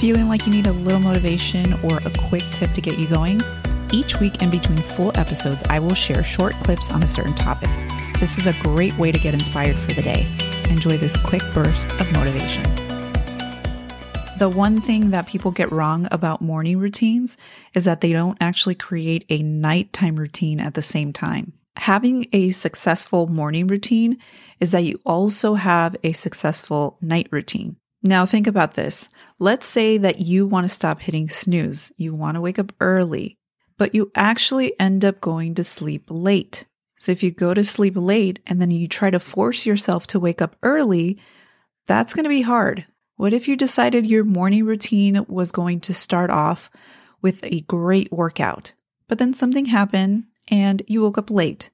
[0.00, 3.40] Feeling like you need a little motivation or a quick tip to get you going?
[3.92, 7.70] Each week in between full episodes, I will share short clips on a certain topic.
[8.18, 10.26] This is a great way to get inspired for the day.
[10.68, 12.64] Enjoy this quick burst of motivation.
[14.38, 17.38] The one thing that people get wrong about morning routines
[17.72, 21.52] is that they don't actually create a nighttime routine at the same time.
[21.76, 24.18] Having a successful morning routine
[24.58, 27.76] is that you also have a successful night routine.
[28.06, 29.08] Now, think about this.
[29.38, 31.90] Let's say that you want to stop hitting snooze.
[31.96, 33.38] You want to wake up early,
[33.78, 36.66] but you actually end up going to sleep late.
[36.96, 40.20] So, if you go to sleep late and then you try to force yourself to
[40.20, 41.18] wake up early,
[41.86, 42.84] that's going to be hard.
[43.16, 46.70] What if you decided your morning routine was going to start off
[47.22, 48.74] with a great workout,
[49.08, 51.70] but then something happened and you woke up late?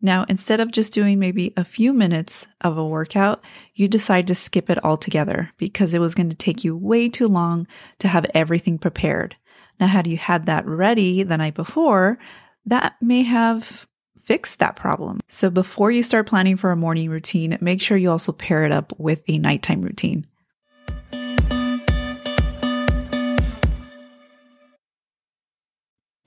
[0.00, 3.42] Now, instead of just doing maybe a few minutes of a workout,
[3.74, 7.26] you decide to skip it altogether because it was going to take you way too
[7.26, 7.66] long
[7.98, 9.36] to have everything prepared.
[9.80, 12.18] Now, had you had that ready the night before,
[12.66, 13.86] that may have
[14.22, 15.20] fixed that problem.
[15.26, 18.72] So before you start planning for a morning routine, make sure you also pair it
[18.72, 20.26] up with a nighttime routine.